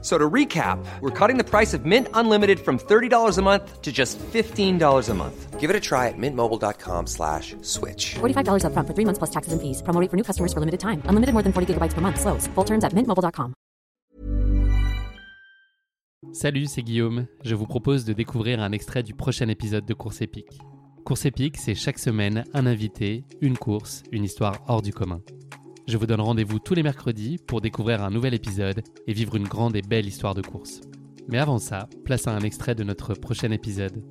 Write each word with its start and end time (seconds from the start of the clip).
So 0.00 0.16
to 0.16 0.30
recap, 0.30 0.78
we're 1.00 1.10
cutting 1.10 1.38
the 1.38 1.44
price 1.44 1.74
of 1.74 1.84
Mint 1.84 2.06
Unlimited 2.14 2.60
from 2.60 2.78
$30 2.78 3.36
a 3.36 3.42
month 3.42 3.82
to 3.82 3.90
just 3.90 4.16
$15 4.32 5.08
a 5.08 5.14
month. 5.14 5.58
Give 5.58 5.70
it 5.70 5.74
a 5.74 5.80
try 5.80 6.06
at 6.06 6.14
mintmobile.com 6.16 7.08
slash 7.08 7.56
switch. 7.62 8.14
$45 8.20 8.62
upfront 8.62 8.86
for 8.86 8.94
three 8.94 9.04
months 9.04 9.18
plus 9.18 9.30
taxes 9.30 9.52
and 9.52 9.60
fees. 9.60 9.82
Promo 9.82 10.00
rate 10.00 10.08
for 10.08 10.16
new 10.16 10.22
customers 10.22 10.52
for 10.52 10.60
limited 10.60 10.78
time. 10.78 11.02
Unlimited 11.08 11.32
more 11.34 11.42
than 11.42 11.52
40 11.52 11.74
gigabytes 11.74 11.94
per 11.94 12.00
month. 12.00 12.20
Slows. 12.20 12.46
Full 12.54 12.64
terms 12.64 12.84
at 12.84 12.94
mintmobile.com. 12.94 13.54
Salut, 16.32 16.66
c'est 16.66 16.82
Guillaume. 16.82 17.26
Je 17.44 17.54
vous 17.54 17.66
propose 17.66 18.04
de 18.04 18.12
découvrir 18.12 18.60
un 18.60 18.70
extrait 18.72 19.02
du 19.02 19.14
prochain 19.14 19.48
épisode 19.48 19.86
de 19.86 19.94
Course 19.94 20.20
épique. 20.20 20.60
Course 21.04 21.24
épique, 21.24 21.56
c'est 21.56 21.74
chaque 21.74 21.98
semaine 21.98 22.44
un 22.54 22.66
invité, 22.66 23.24
une 23.40 23.56
course, 23.56 24.02
une 24.12 24.24
histoire 24.24 24.56
hors 24.68 24.82
du 24.82 24.92
commun. 24.92 25.20
Je 25.88 25.96
vous 25.96 26.04
donne 26.04 26.20
rendez-vous 26.20 26.58
tous 26.58 26.74
les 26.74 26.82
mercredis 26.82 27.38
pour 27.38 27.62
découvrir 27.62 28.02
un 28.02 28.10
nouvel 28.10 28.34
épisode 28.34 28.82
et 29.06 29.14
vivre 29.14 29.36
une 29.36 29.48
grande 29.48 29.74
et 29.74 29.80
belle 29.80 30.04
histoire 30.04 30.34
de 30.34 30.42
course. 30.42 30.82
Mais 31.28 31.38
avant 31.38 31.58
ça, 31.58 31.88
place 32.04 32.26
à 32.26 32.32
un 32.32 32.40
extrait 32.40 32.74
de 32.74 32.84
notre 32.84 33.14
prochain 33.14 33.50
épisode. 33.52 34.04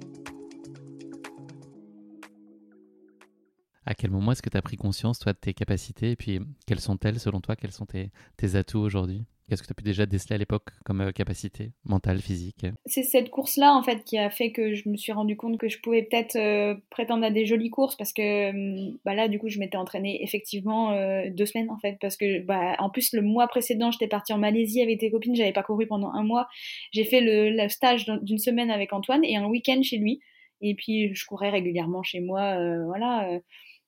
À 3.85 3.93
quel 3.93 4.09
moment 4.09 4.31
est-ce 4.31 4.41
que 4.41 4.49
tu 4.49 4.57
as 4.57 4.61
pris 4.63 4.75
conscience, 4.75 5.19
toi, 5.19 5.33
de 5.33 5.37
tes 5.37 5.53
capacités 5.53 6.09
et 6.09 6.15
puis 6.15 6.39
quelles 6.65 6.79
sont-elles, 6.79 7.19
selon 7.19 7.41
toi, 7.41 7.55
quels 7.55 7.71
sont 7.71 7.85
tes, 7.85 8.11
tes 8.37 8.55
atouts 8.55 8.79
aujourd'hui? 8.79 9.27
Qu'est-ce 9.47 9.61
que 9.61 9.67
tu 9.67 9.71
as 9.71 9.75
pu 9.75 9.83
déjà 9.83 10.05
déceler 10.05 10.35
à 10.35 10.37
l'époque 10.37 10.71
comme 10.83 10.99
euh, 10.99 11.11
capacité 11.11 11.71
mentale, 11.85 12.19
physique? 12.19 12.65
C'est 12.85 13.03
cette 13.03 13.29
course-là, 13.29 13.73
en 13.73 13.81
fait, 13.81 14.03
qui 14.03 14.17
a 14.17 14.29
fait 14.29 14.51
que 14.51 14.73
je 14.73 14.89
me 14.89 14.97
suis 14.97 15.13
rendu 15.13 15.37
compte 15.37 15.57
que 15.57 15.69
je 15.69 15.79
pouvais 15.79 16.03
peut-être 16.03 16.35
euh, 16.35 16.75
prétendre 16.89 17.23
à 17.25 17.31
des 17.31 17.45
jolies 17.45 17.69
courses 17.69 17.95
parce 17.95 18.11
que 18.11 18.49
hum, 18.49 18.97
bah 19.05 19.13
là, 19.13 19.29
du 19.29 19.39
coup, 19.39 19.47
je 19.47 19.59
m'étais 19.59 19.77
entraînée 19.77 20.21
effectivement 20.21 20.91
euh, 20.91 21.29
deux 21.29 21.45
semaines, 21.45 21.69
en 21.69 21.79
fait. 21.79 21.97
Parce 22.01 22.17
que, 22.17 22.41
bah, 22.41 22.75
en 22.79 22.89
plus, 22.89 23.13
le 23.13 23.21
mois 23.21 23.47
précédent, 23.47 23.89
j'étais 23.89 24.09
partie 24.09 24.33
en 24.33 24.37
Malaisie 24.37 24.81
avec 24.81 24.99
tes 24.99 25.09
copines, 25.09 25.35
j'avais 25.35 25.53
pas 25.53 25.63
couru 25.63 25.87
pendant 25.87 26.11
un 26.11 26.23
mois. 26.23 26.49
J'ai 26.91 27.05
fait 27.05 27.21
le, 27.21 27.49
le 27.51 27.69
stage 27.69 28.05
d'une 28.21 28.39
semaine 28.39 28.69
avec 28.69 28.91
Antoine 28.91 29.23
et 29.23 29.37
un 29.37 29.45
week-end 29.45 29.81
chez 29.81 29.97
lui. 29.97 30.19
Et 30.59 30.75
puis, 30.75 31.15
je 31.15 31.25
courais 31.25 31.51
régulièrement 31.51 32.03
chez 32.03 32.19
moi, 32.19 32.57
voilà 32.85 33.39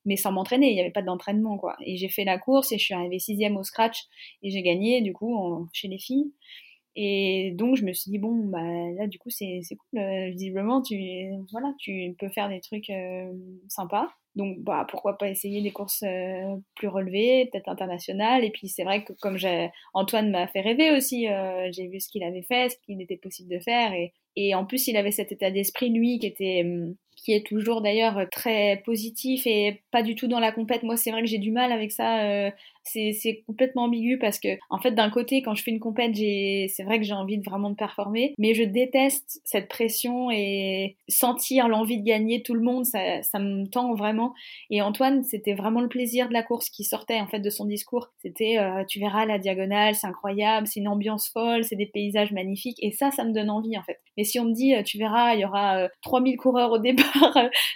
mais 0.05 0.15
sans 0.15 0.31
m'entraîner, 0.31 0.69
il 0.69 0.73
n'y 0.73 0.81
avait 0.81 0.91
pas 0.91 1.01
d'entraînement 1.01 1.57
quoi. 1.57 1.75
Et 1.85 1.97
j'ai 1.97 2.09
fait 2.09 2.23
la 2.23 2.37
course 2.37 2.71
et 2.71 2.77
je 2.77 2.83
suis 2.85 2.93
arrivée 2.93 3.19
sixième 3.19 3.57
au 3.57 3.63
scratch 3.63 4.03
et 4.43 4.49
j'ai 4.49 4.61
gagné 4.61 5.01
du 5.01 5.13
coup 5.13 5.67
chez 5.73 5.87
les 5.87 5.99
filles. 5.99 6.31
Et 6.95 7.51
donc 7.55 7.75
je 7.75 7.85
me 7.85 7.93
suis 7.93 8.11
dit 8.11 8.17
bon 8.17 8.35
bah 8.47 8.61
là 8.97 9.07
du 9.07 9.19
coup 9.19 9.29
c'est 9.29 9.61
cool, 9.69 9.99
euh, 9.99 10.29
visiblement 10.31 10.81
tu 10.81 10.95
voilà 11.51 11.73
tu 11.79 12.15
peux 12.19 12.29
faire 12.29 12.49
des 12.49 12.59
trucs 12.61 12.89
euh, 12.89 13.31
sympas. 13.67 14.09
Donc 14.35 14.59
bah 14.59 14.85
pourquoi 14.89 15.17
pas 15.17 15.29
essayer 15.29 15.61
des 15.61 15.71
courses 15.71 16.03
euh, 16.03 16.55
plus 16.75 16.87
relevées, 16.87 17.47
peut-être 17.51 17.69
internationales. 17.69 18.43
Et 18.43 18.51
puis 18.51 18.67
c'est 18.67 18.83
vrai 18.83 19.03
que 19.03 19.13
comme 19.13 19.37
Antoine 19.93 20.31
m'a 20.31 20.47
fait 20.47 20.61
rêver 20.61 20.91
aussi, 20.91 21.27
j'ai 21.71 21.87
vu 21.87 21.99
ce 21.99 22.09
qu'il 22.09 22.23
avait 22.23 22.43
fait, 22.43 22.69
ce 22.69 22.75
qu'il 22.85 23.01
était 23.01 23.17
possible 23.17 23.49
de 23.49 23.59
faire 23.59 23.93
et, 23.93 24.13
et 24.35 24.55
en 24.55 24.65
plus 24.65 24.87
il 24.87 24.97
avait 24.97 25.11
cet 25.11 25.31
état 25.31 25.51
d'esprit 25.51 25.89
lui 25.89 26.19
qui 26.19 26.27
était 26.27 26.63
hum, 26.65 26.95
qui 27.21 27.33
est 27.33 27.45
toujours 27.45 27.81
d'ailleurs 27.81 28.27
très 28.31 28.81
positif 28.85 29.45
et 29.45 29.81
pas 29.91 30.03
du 30.03 30.15
tout 30.15 30.27
dans 30.27 30.39
la 30.39 30.51
compète. 30.51 30.83
Moi, 30.83 30.97
c'est 30.97 31.11
vrai 31.11 31.21
que 31.21 31.27
j'ai 31.27 31.37
du 31.37 31.51
mal 31.51 31.71
avec 31.71 31.91
ça. 31.91 32.21
Euh, 32.23 32.51
c'est 32.83 33.43
complètement 33.45 33.83
ambigu 33.83 34.17
parce 34.17 34.39
que, 34.39 34.57
en 34.69 34.79
fait, 34.79 34.91
d'un 34.91 35.09
côté, 35.09 35.41
quand 35.41 35.53
je 35.53 35.63
fais 35.63 35.71
une 35.71 35.79
compète, 35.79 36.15
c'est 36.15 36.83
vrai 36.83 36.99
que 36.99 37.05
j'ai 37.05 37.13
envie 37.13 37.37
de 37.37 37.43
vraiment 37.43 37.69
de 37.69 37.75
performer, 37.75 38.33
mais 38.37 38.53
je 38.53 38.63
déteste 38.63 39.41
cette 39.43 39.67
pression 39.67 40.31
et 40.31 40.97
sentir 41.07 41.67
l'envie 41.67 41.99
de 41.99 42.05
gagner 42.05 42.41
tout 42.41 42.53
le 42.53 42.61
monde, 42.61 42.85
ça, 42.85 43.21
ça 43.21 43.39
me 43.39 43.65
tend 43.65 43.93
vraiment. 43.93 44.33
Et 44.69 44.81
Antoine, 44.81 45.23
c'était 45.23 45.53
vraiment 45.53 45.81
le 45.81 45.89
plaisir 45.89 46.29
de 46.29 46.33
la 46.33 46.43
course 46.43 46.69
qui 46.69 46.83
sortait 46.83 47.19
en 47.19 47.27
fait 47.27 47.39
de 47.39 47.49
son 47.49 47.65
discours. 47.65 48.09
C'était, 48.21 48.57
euh, 48.57 48.83
tu 48.87 48.99
verras 48.99 49.25
la 49.25 49.37
diagonale, 49.37 49.95
c'est 49.95 50.07
incroyable, 50.07 50.67
c'est 50.67 50.79
une 50.79 50.87
ambiance 50.87 51.29
folle, 51.29 51.63
c'est 51.63 51.75
des 51.75 51.85
paysages 51.85 52.31
magnifiques, 52.31 52.77
et 52.81 52.91
ça, 52.91 53.11
ça 53.11 53.23
me 53.23 53.33
donne 53.33 53.49
envie 53.49 53.77
en 53.77 53.83
fait. 53.83 53.99
Mais 54.17 54.23
si 54.23 54.39
on 54.39 54.45
me 54.45 54.53
dit, 54.53 54.75
euh, 54.75 54.83
tu 54.83 54.97
verras, 54.97 55.35
il 55.35 55.41
y 55.41 55.45
aura 55.45 55.87
3000 56.01 56.37
coureurs 56.37 56.71
au 56.71 56.79
départ, 56.79 57.08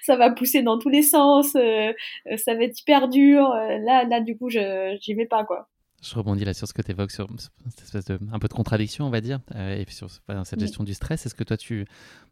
ça 0.03 0.15
va 0.15 0.31
pousser 0.31 0.61
dans 0.61 0.77
tous 0.77 0.89
les 0.89 1.01
sens, 1.01 1.55
euh, 1.55 1.93
euh, 2.31 2.37
ça 2.37 2.55
va 2.55 2.63
être 2.63 2.79
hyper 2.79 3.07
dur. 3.07 3.49
Euh, 3.51 3.77
là, 3.79 4.05
là, 4.05 4.21
du 4.21 4.37
coup, 4.37 4.49
je 4.49 4.97
j'y 5.01 5.13
vais 5.13 5.25
pas, 5.25 5.43
quoi. 5.43 5.69
Je 6.01 6.15
rebondis 6.15 6.43
là 6.43 6.53
sur 6.53 6.67
ce 6.67 6.73
que 6.73 6.81
tu 6.81 6.91
évoques, 6.91 7.11
sur 7.11 7.29
cette 7.69 7.83
espèce 7.85 8.05
de 8.05 8.19
un 8.33 8.39
peu 8.39 8.49
de 8.49 8.53
contradiction, 8.53 9.05
on 9.05 9.09
va 9.09 9.21
dire, 9.21 9.39
et 9.55 9.85
puis 9.85 9.95
sur 9.95 10.09
cette 10.43 10.59
gestion 10.59 10.83
du 10.83 10.93
stress. 10.93 11.25
Est-ce 11.25 11.33
que 11.33 11.45
toi, 11.45 11.55
tu, 11.55 11.85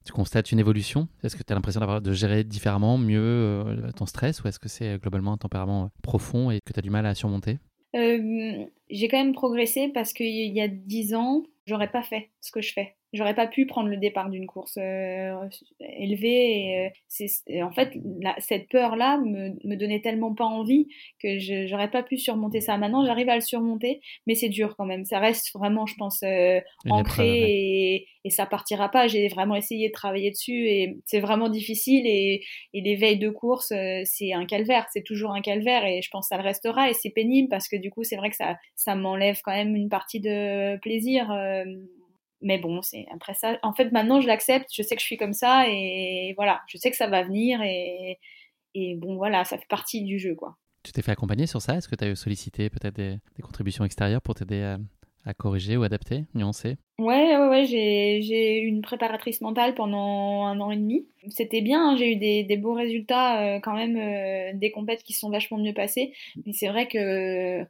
tu 0.03 0.11
constates 0.11 0.51
une 0.51 0.59
évolution? 0.59 1.07
Est-ce 1.23 1.37
que 1.37 1.43
tu 1.43 1.53
as 1.53 1.55
l'impression 1.55 1.79
d'avoir 1.79 2.01
de 2.01 2.11
gérer 2.11 2.43
différemment, 2.43 2.97
mieux 2.97 3.63
ton 3.95 4.05
stress, 4.05 4.43
ou 4.43 4.49
est-ce 4.49 4.59
que 4.59 4.67
c'est 4.67 4.97
globalement 4.97 5.31
un 5.31 5.37
tempérament 5.37 5.89
profond 6.03 6.51
et 6.51 6.59
que 6.65 6.73
tu 6.73 6.79
as 6.79 6.81
du 6.81 6.89
mal 6.89 7.05
à 7.05 7.15
surmonter? 7.15 7.59
J'ai 7.93 9.07
quand 9.07 9.23
même 9.23 9.33
progressé 9.33 9.87
parce 9.93 10.11
qu'il 10.11 10.27
y 10.27 10.59
a 10.59 10.67
dix 10.67 11.13
ans, 11.13 11.43
j'aurais 11.65 11.91
pas 11.91 12.03
fait 12.03 12.29
ce 12.41 12.51
que 12.51 12.61
je 12.61 12.73
fais 12.73 12.97
j'aurais 13.13 13.35
pas 13.35 13.47
pu 13.47 13.65
prendre 13.65 13.89
le 13.89 13.97
départ 13.97 14.29
d'une 14.29 14.47
course 14.47 14.77
euh, 14.77 15.35
élevée. 15.79 16.61
Et, 16.61 16.85
euh, 16.85 16.89
c'est, 17.07 17.61
en 17.61 17.71
fait, 17.71 17.93
cette 18.39 18.69
peur-là 18.69 19.17
me, 19.17 19.49
me 19.63 19.75
donnait 19.75 20.01
tellement 20.01 20.33
pas 20.33 20.45
envie 20.45 20.87
que 21.21 21.39
je 21.39 21.67
j'aurais 21.67 21.91
pas 21.91 22.03
pu 22.03 22.17
surmonter 22.17 22.61
ça. 22.61 22.77
Maintenant, 22.77 23.05
j'arrive 23.05 23.29
à 23.29 23.35
le 23.35 23.41
surmonter, 23.41 24.01
mais 24.27 24.35
c'est 24.35 24.49
dur 24.49 24.75
quand 24.77 24.85
même. 24.85 25.05
Ça 25.05 25.19
reste 25.19 25.53
vraiment, 25.53 25.85
je 25.85 25.95
pense, 25.95 26.23
euh, 26.23 26.59
ancré 26.89 27.95
et, 27.95 28.07
et, 28.23 28.29
ça 28.29 28.45
partira 28.45 28.89
pas. 28.89 29.07
J'ai 29.07 29.27
vraiment 29.27 29.55
essayé 29.55 29.89
de 29.89 29.93
travailler 29.93 30.31
dessus 30.31 30.67
et 30.67 30.97
c'est 31.05 31.19
vraiment 31.19 31.49
difficile. 31.49 32.07
Et, 32.07 32.43
et 32.73 32.81
les 32.81 32.95
veilles 32.95 33.19
de 33.19 33.29
course, 33.29 33.73
c'est 34.05 34.33
un 34.33 34.45
calvaire. 34.45 34.87
C'est 34.93 35.03
toujours 35.03 35.31
un 35.31 35.41
calvaire 35.41 35.85
et 35.85 36.01
je 36.01 36.09
pense 36.09 36.25
que 36.25 36.35
ça 36.35 36.41
le 36.41 36.47
restera. 36.47 36.89
Et 36.89 36.93
c'est 36.93 37.09
pénible 37.09 37.49
parce 37.49 37.67
que 37.67 37.75
du 37.75 37.91
coup, 37.91 38.03
c'est 38.03 38.15
vrai 38.15 38.29
que 38.29 38.35
ça, 38.35 38.57
ça 38.75 38.95
m'enlève 38.95 39.39
quand 39.43 39.51
même 39.51 39.75
une 39.75 39.89
partie 39.89 40.19
de 40.19 40.77
plaisir 40.77 41.31
mais 42.41 42.57
bon, 42.57 42.81
c'est 42.81 43.05
après 43.13 43.33
ça. 43.33 43.57
En 43.63 43.73
fait, 43.73 43.91
maintenant, 43.91 44.21
je 44.21 44.27
l'accepte. 44.27 44.69
Je 44.73 44.81
sais 44.81 44.95
que 44.95 45.01
je 45.01 45.05
suis 45.05 45.17
comme 45.17 45.33
ça 45.33 45.65
et 45.67 46.33
voilà, 46.35 46.61
je 46.67 46.77
sais 46.77 46.91
que 46.91 46.97
ça 46.97 47.07
va 47.07 47.23
venir 47.23 47.61
et, 47.61 48.19
et 48.73 48.95
bon, 48.95 49.15
voilà, 49.15 49.43
ça 49.43 49.57
fait 49.57 49.67
partie 49.67 50.03
du 50.03 50.19
jeu, 50.19 50.35
quoi. 50.35 50.57
Tu 50.83 50.91
t'es 50.91 51.01
fait 51.01 51.11
accompagner 51.11 51.45
sur 51.45 51.61
ça? 51.61 51.75
Est-ce 51.75 51.87
que 51.87 51.95
tu 51.95 52.05
as 52.05 52.15
sollicité 52.15 52.69
peut-être 52.69 52.95
des, 52.95 53.19
contributions 53.41 53.85
extérieures 53.85 54.21
pour 54.21 54.33
t'aider 54.33 54.63
à, 55.25 55.33
corriger 55.35 55.77
ou 55.77 55.83
adapter, 55.83 56.25
nuancer? 56.33 56.77
Ouais, 56.97 57.37
ouais, 57.37 57.47
ouais 57.47 57.65
j'ai 57.65 58.61
eu 58.61 58.65
une 58.65 58.81
préparatrice 58.81 59.41
mentale 59.41 59.75
pendant 59.75 60.45
un 60.45 60.59
an 60.59 60.71
et 60.71 60.77
demi. 60.77 61.07
C'était 61.29 61.61
bien, 61.61 61.91
hein, 61.91 61.95
j'ai 61.97 62.13
eu 62.13 62.15
des, 62.15 62.43
des, 62.43 62.57
beaux 62.57 62.73
résultats 62.73 63.41
euh, 63.41 63.59
quand 63.59 63.75
même, 63.75 63.97
euh, 63.97 64.57
des 64.57 64.71
compètes 64.71 65.03
qui 65.03 65.13
sont 65.13 65.29
vachement 65.29 65.59
mieux 65.59 65.73
passées. 65.73 66.13
Mais 66.45 66.53
c'est 66.53 66.69
vrai 66.69 66.87
que 66.87 67.63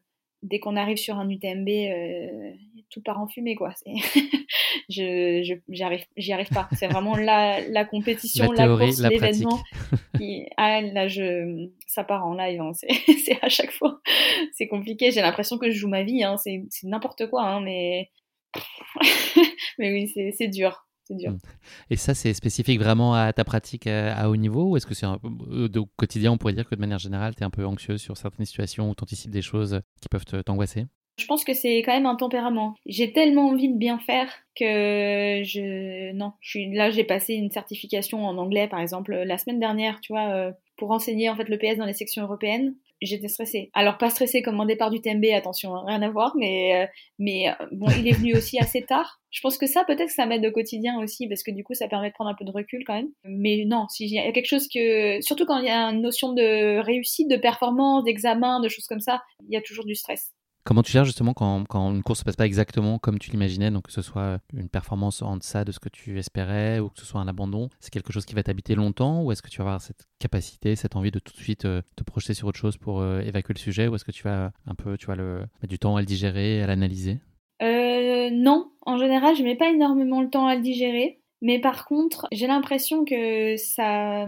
dès 0.43 0.59
qu'on 0.59 0.75
arrive 0.75 0.97
sur 0.97 1.17
un 1.17 1.29
UTMB, 1.29 1.67
euh, 1.67 2.51
tout 2.89 3.01
part 3.01 3.19
en 3.19 3.27
fumée, 3.27 3.55
quoi. 3.55 3.73
je, 4.89 5.59
j'y 5.69 5.83
arrive, 5.83 6.05
j'y 6.17 6.33
arrive 6.33 6.49
pas. 6.49 6.69
C'est 6.77 6.87
vraiment 6.87 7.15
la, 7.15 7.67
la 7.69 7.85
compétition, 7.85 8.51
la, 8.51 8.67
course, 8.67 9.01
l'événement. 9.01 9.59
ah, 10.57 10.81
là, 10.81 11.07
je, 11.07 11.69
ça 11.87 12.03
part 12.03 12.25
en 12.25 12.33
live. 12.33 12.61
Hein. 12.61 12.71
C'est, 13.25 13.37
à 13.41 13.49
chaque 13.49 13.71
fois, 13.71 13.99
c'est 14.53 14.67
compliqué. 14.67 15.11
J'ai 15.11 15.21
l'impression 15.21 15.57
que 15.57 15.69
je 15.69 15.77
joue 15.77 15.87
ma 15.87 16.03
vie. 16.03 16.23
Hein. 16.23 16.37
C'est, 16.37 16.63
n'importe 16.83 17.29
quoi, 17.29 17.43
hein, 17.43 17.61
mais, 17.61 18.09
mais 19.79 19.91
oui, 19.91 20.11
c'est, 20.13 20.33
c'est 20.37 20.47
dur. 20.47 20.87
Dur. 21.09 21.35
Et 21.89 21.97
ça, 21.97 22.13
c'est 22.13 22.33
spécifique 22.33 22.79
vraiment 22.79 23.13
à 23.13 23.33
ta 23.33 23.43
pratique 23.43 23.85
à, 23.85 24.29
haut 24.29 24.37
niveau 24.37 24.69
Ou 24.69 24.77
est-ce 24.77 24.85
que 24.85 24.93
c'est 24.93 25.05
un, 25.05 25.19
euh, 25.49 25.67
au 25.75 25.85
quotidien, 25.97 26.31
on 26.31 26.37
pourrait 26.37 26.53
dire 26.53 26.65
que 26.65 26.75
de 26.75 26.79
manière 26.79 26.99
générale, 26.99 27.35
tu 27.35 27.41
es 27.41 27.45
un 27.45 27.49
peu 27.49 27.65
anxieuse 27.65 28.01
sur 28.01 28.15
certaines 28.15 28.45
situations 28.45 28.89
où 28.89 28.95
tu 28.95 29.03
anticipes 29.03 29.31
des 29.31 29.41
choses 29.41 29.81
qui 30.01 30.07
peuvent 30.07 30.25
t'angoisser? 30.45 30.85
Je 31.17 31.25
pense 31.25 31.43
que 31.43 31.53
c'est 31.53 31.77
quand 31.79 31.93
même 31.93 32.05
un 32.05 32.15
tempérament. 32.15 32.75
J'ai 32.85 33.13
tellement 33.13 33.49
envie 33.49 33.69
de 33.69 33.77
bien 33.77 33.99
faire 33.99 34.27
que 34.55 35.41
je 35.43 36.11
non, 36.13 36.33
je 36.41 36.49
suis 36.49 36.73
là 36.73 36.89
j'ai 36.89 37.03
passé 37.03 37.35
une 37.35 37.51
certification 37.51 38.25
en 38.25 38.37
anglais 38.37 38.67
par 38.67 38.79
exemple 38.79 39.13
la 39.13 39.37
semaine 39.37 39.59
dernière, 39.59 39.99
tu 40.01 40.13
vois, 40.13 40.29
euh, 40.29 40.51
pour 40.77 40.91
enseigner 40.91 41.29
en 41.29 41.35
fait 41.35 41.47
le 41.47 41.57
PS 41.57 41.77
dans 41.77 41.85
les 41.85 41.93
sections 41.93 42.23
européennes. 42.23 42.75
J'étais 43.01 43.29
stressée. 43.29 43.71
Alors 43.73 43.97
pas 43.97 44.11
stressée 44.11 44.43
comme 44.43 44.55
mon 44.55 44.65
départ 44.65 44.91
du 44.91 45.01
TMB, 45.01 45.25
attention, 45.33 45.75
hein, 45.75 45.83
rien 45.87 46.01
à 46.03 46.09
voir, 46.09 46.33
mais 46.37 46.83
euh, 46.83 46.87
mais 47.17 47.49
euh, 47.49 47.53
bon, 47.71 47.87
il 47.97 48.07
est 48.07 48.11
venu 48.11 48.35
aussi 48.35 48.59
assez 48.59 48.83
tard. 48.83 49.19
Je 49.31 49.41
pense 49.41 49.57
que 49.57 49.65
ça 49.65 49.83
peut-être 49.85 50.07
que 50.07 50.13
ça 50.13 50.27
m'aide 50.27 50.45
au 50.45 50.51
quotidien 50.51 50.99
aussi 50.99 51.27
parce 51.27 51.41
que 51.41 51.51
du 51.51 51.63
coup 51.63 51.73
ça 51.73 51.87
permet 51.87 52.09
de 52.09 52.13
prendre 52.13 52.29
un 52.29 52.35
peu 52.35 52.45
de 52.45 52.51
recul 52.51 52.83
quand 52.85 52.93
même. 52.93 53.09
Mais 53.23 53.63
non, 53.65 53.87
si 53.89 54.07
y 54.07 54.19
a 54.19 54.31
quelque 54.31 54.47
chose 54.47 54.67
que 54.67 55.19
surtout 55.21 55.45
quand 55.45 55.57
il 55.57 55.65
y 55.65 55.69
a 55.69 55.85
une 55.85 56.01
notion 56.01 56.33
de 56.33 56.79
réussite, 56.79 57.29
de 57.29 57.37
performance, 57.37 58.03
d'examen, 58.03 58.59
de 58.59 58.69
choses 58.69 58.85
comme 58.85 59.01
ça, 59.01 59.21
il 59.47 59.53
y 59.53 59.57
a 59.57 59.61
toujours 59.61 59.85
du 59.85 59.95
stress. 59.95 60.31
Comment 60.63 60.83
tu 60.83 60.91
gères 60.91 61.05
justement 61.05 61.33
quand, 61.33 61.65
une 61.91 62.03
course 62.03 62.19
ne 62.19 62.21
se 62.21 62.25
passe 62.25 62.35
pas 62.35 62.45
exactement 62.45 62.99
comme 62.99 63.17
tu 63.17 63.31
l'imaginais, 63.31 63.71
donc 63.71 63.87
que 63.87 63.91
ce 63.91 64.03
soit 64.03 64.39
une 64.53 64.69
performance 64.69 65.21
en 65.23 65.37
deçà 65.37 65.65
de 65.65 65.71
ce 65.71 65.79
que 65.79 65.89
tu 65.89 66.19
espérais 66.19 66.79
ou 66.79 66.89
que 66.89 66.99
ce 66.99 67.05
soit 67.05 67.19
un 67.19 67.27
abandon 67.27 67.69
C'est 67.79 67.89
quelque 67.89 68.13
chose 68.13 68.25
qui 68.25 68.35
va 68.35 68.43
t'habiter 68.43 68.75
longtemps 68.75 69.23
ou 69.23 69.31
est-ce 69.31 69.41
que 69.41 69.49
tu 69.49 69.57
vas 69.57 69.63
avoir 69.63 69.81
cette 69.81 70.07
capacité, 70.19 70.75
cette 70.75 70.95
envie 70.95 71.09
de 71.09 71.19
tout 71.19 71.33
de 71.33 71.39
suite 71.39 71.65
euh, 71.65 71.81
te 71.95 72.03
projeter 72.03 72.35
sur 72.35 72.47
autre 72.47 72.59
chose 72.59 72.77
pour 72.77 73.01
euh, 73.01 73.21
évacuer 73.21 73.55
le 73.55 73.59
sujet 73.59 73.87
ou 73.87 73.95
est-ce 73.95 74.05
que 74.05 74.11
tu 74.11 74.23
vas 74.23 74.51
un 74.67 74.75
peu 74.75 74.97
tu 74.97 75.07
vas 75.07 75.15
le, 75.15 75.39
mettre 75.61 75.69
du 75.69 75.79
temps 75.79 75.95
à 75.95 76.01
le 76.01 76.05
digérer, 76.05 76.61
à 76.61 76.67
l'analyser? 76.67 77.19
Euh, 77.63 78.29
Non, 78.31 78.71
en 78.85 78.97
général, 78.97 79.35
je 79.35 79.43
mets 79.43 79.55
pas 79.55 79.69
énormément 79.69 80.21
le 80.21 80.29
temps 80.29 80.45
à 80.45 80.55
le 80.55 80.61
digérer. 80.61 81.20
Mais 81.41 81.59
par 81.59 81.85
contre, 81.85 82.27
j'ai 82.31 82.45
l'impression 82.45 83.03
que 83.03 83.57
ça, 83.57 84.27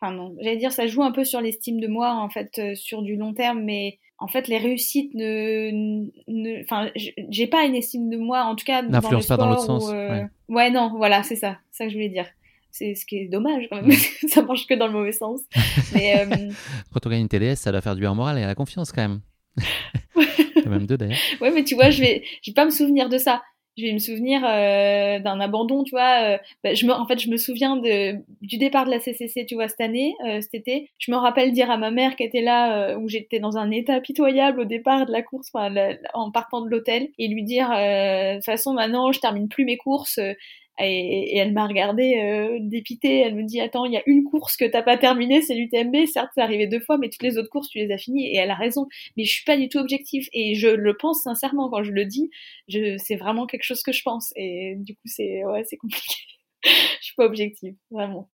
enfin 0.00 0.12
non, 0.12 0.34
j'allais 0.40 0.56
dire 0.56 0.72
ça 0.72 0.88
joue 0.88 1.02
un 1.02 1.12
peu 1.12 1.24
sur 1.24 1.40
l'estime 1.40 1.80
de 1.80 1.86
moi 1.86 2.12
en 2.12 2.28
fait 2.28 2.58
euh, 2.58 2.74
sur 2.74 3.02
du 3.02 3.14
long 3.14 3.32
terme, 3.34 3.62
mais 3.62 3.98
en 4.18 4.26
fait 4.26 4.48
les 4.48 4.58
réussites 4.58 5.14
ne, 5.14 5.70
ne... 6.26 6.62
enfin 6.62 6.90
j'ai 6.96 7.46
pas 7.46 7.64
une 7.64 7.76
estime 7.76 8.10
de 8.10 8.16
moi 8.16 8.42
en 8.42 8.56
tout 8.56 8.64
cas 8.64 8.82
dans 8.82 8.98
le 8.98 9.28
pas 9.28 9.36
dans 9.36 9.48
l'autre 9.48 9.64
sens. 9.64 9.90
Euh, 9.92 10.24
ouais. 10.48 10.70
non, 10.70 10.92
voilà 10.96 11.22
c'est 11.22 11.36
ça, 11.36 11.58
ça 11.70 11.84
que 11.84 11.90
je 11.90 11.94
voulais 11.94 12.08
dire. 12.08 12.26
C'est 12.72 12.94
ce 12.96 13.06
qui 13.06 13.16
est 13.16 13.28
dommage 13.28 13.68
quand 13.70 13.80
même, 13.80 13.92
ça 14.28 14.42
marche 14.42 14.66
que 14.66 14.74
dans 14.74 14.88
le 14.88 14.92
mauvais 14.92 15.12
sens. 15.12 15.42
mais, 15.94 16.20
euh... 16.20 16.50
Quand 16.92 17.06
on 17.06 17.10
gagne 17.10 17.22
une 17.22 17.28
TDS, 17.28 17.56
ça 17.56 17.70
doit 17.70 17.80
faire 17.80 17.94
du 17.94 18.00
bien 18.00 18.14
moral 18.14 18.38
et 18.38 18.42
à 18.42 18.46
la 18.48 18.56
confiance 18.56 18.90
quand 18.90 19.02
même. 19.02 19.20
même 20.66 20.86
deux 20.86 20.96
d'ailleurs. 20.96 21.18
Ouais, 21.40 21.50
mais 21.52 21.64
tu 21.64 21.74
vois, 21.74 21.90
je 21.90 22.00
vais, 22.00 22.22
je 22.42 22.50
vais 22.50 22.54
pas 22.54 22.64
me 22.64 22.70
souvenir 22.70 23.08
de 23.08 23.18
ça 23.18 23.42
je 23.76 23.84
vais 23.84 23.92
me 23.92 23.98
souvenir 23.98 24.42
euh, 24.44 25.18
d'un 25.20 25.40
abandon, 25.40 25.84
tu 25.84 25.90
vois. 25.90 26.34
Euh, 26.34 26.38
bah, 26.62 26.74
je 26.74 26.86
me, 26.86 26.92
en 26.92 27.06
fait, 27.06 27.18
je 27.18 27.30
me 27.30 27.36
souviens 27.36 27.76
de, 27.76 28.16
du 28.42 28.58
départ 28.58 28.84
de 28.84 28.90
la 28.90 29.00
CCC, 29.00 29.46
tu 29.46 29.54
vois, 29.54 29.68
cette 29.68 29.80
année, 29.80 30.14
euh, 30.26 30.40
cet 30.40 30.54
été. 30.54 30.90
Je 30.98 31.10
me 31.10 31.16
rappelle 31.16 31.52
dire 31.52 31.70
à 31.70 31.76
ma 31.76 31.90
mère 31.90 32.16
qui 32.16 32.24
était 32.24 32.42
là, 32.42 32.96
où 32.98 33.08
j'étais 33.08 33.40
dans 33.40 33.56
un 33.56 33.70
état 33.70 34.00
pitoyable 34.00 34.60
au 34.60 34.64
départ 34.64 35.06
de 35.06 35.12
la 35.12 35.22
course, 35.22 35.50
en 36.14 36.30
partant 36.30 36.60
de 36.62 36.68
l'hôtel, 36.68 37.08
et 37.18 37.28
lui 37.28 37.42
dire, 37.42 37.68
de 37.70 38.36
toute 38.36 38.44
façon, 38.44 38.72
maintenant, 38.74 39.12
je 39.12 39.20
termine 39.20 39.48
plus 39.48 39.64
mes 39.64 39.76
courses. 39.76 40.20
Et, 40.82 41.36
elle 41.36 41.52
m'a 41.52 41.66
regardé 41.66 42.16
euh, 42.16 42.58
dépitée. 42.60 43.20
Elle 43.20 43.34
me 43.34 43.44
dit 43.44 43.60
Attends, 43.60 43.84
il 43.84 43.92
y 43.92 43.96
a 43.96 44.02
une 44.06 44.24
course 44.24 44.56
que 44.56 44.64
t'as 44.64 44.82
pas 44.82 44.96
terminée, 44.98 45.42
c'est 45.42 45.54
l'UTMB. 45.54 46.06
Certes, 46.06 46.30
c'est 46.34 46.40
arrivé 46.40 46.66
deux 46.66 46.80
fois, 46.80 46.98
mais 46.98 47.08
toutes 47.08 47.22
les 47.22 47.38
autres 47.38 47.50
courses, 47.50 47.68
tu 47.68 47.78
les 47.78 47.92
as 47.92 47.98
finies. 47.98 48.26
Et 48.26 48.36
elle 48.36 48.50
a 48.50 48.54
raison. 48.54 48.86
Mais 49.16 49.24
je 49.24 49.32
suis 49.32 49.44
pas 49.44 49.56
du 49.56 49.68
tout 49.68 49.78
objective. 49.78 50.28
Et 50.32 50.54
je 50.54 50.68
le 50.68 50.96
pense 50.96 51.22
sincèrement 51.22 51.70
quand 51.70 51.82
je 51.82 51.92
le 51.92 52.04
dis. 52.04 52.30
Je, 52.68 52.96
c'est 52.98 53.16
vraiment 53.16 53.46
quelque 53.46 53.64
chose 53.64 53.82
que 53.82 53.92
je 53.92 54.02
pense. 54.02 54.32
Et 54.36 54.74
du 54.78 54.94
coup, 54.94 55.06
c'est 55.06 55.44
ouais, 55.44 55.64
c'est 55.64 55.76
compliqué. 55.76 56.14
je 56.64 57.04
suis 57.04 57.14
pas 57.16 57.24
objective, 57.26 57.74
vraiment. 57.90 58.28